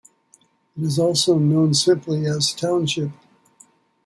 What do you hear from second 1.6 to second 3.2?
simply as "Township".